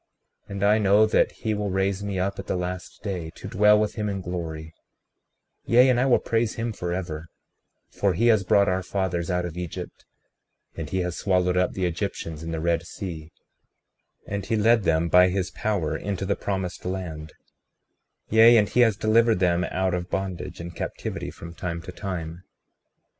[0.49, 3.47] 36:28 And I know that he will raise me up at the last day, to
[3.47, 4.73] dwell with him in glory;
[5.65, 7.27] yea, and I will praise him forever,
[7.91, 10.05] for he has brought our fathers out of Egypt,
[10.75, 13.31] and he has swallowed up the Egyptians in the Red Sea;
[14.25, 17.33] and he led them by his power into the promised land;
[18.31, 22.43] yea, and he has delivered them out of bondage and captivity from time to time.